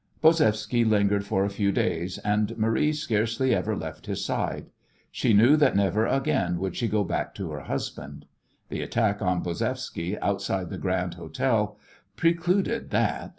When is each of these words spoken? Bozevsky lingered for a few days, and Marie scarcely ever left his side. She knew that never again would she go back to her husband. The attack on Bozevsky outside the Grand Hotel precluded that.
Bozevsky 0.19 0.83
lingered 0.83 1.23
for 1.27 1.45
a 1.45 1.49
few 1.51 1.71
days, 1.71 2.17
and 2.25 2.57
Marie 2.57 2.91
scarcely 2.91 3.53
ever 3.53 3.75
left 3.77 4.07
his 4.07 4.25
side. 4.25 4.71
She 5.11 5.31
knew 5.31 5.55
that 5.57 5.75
never 5.75 6.07
again 6.07 6.57
would 6.57 6.75
she 6.75 6.87
go 6.87 7.03
back 7.03 7.35
to 7.35 7.51
her 7.51 7.59
husband. 7.59 8.25
The 8.69 8.81
attack 8.81 9.21
on 9.21 9.43
Bozevsky 9.43 10.17
outside 10.19 10.71
the 10.71 10.79
Grand 10.79 11.13
Hotel 11.13 11.77
precluded 12.15 12.89
that. 12.89 13.29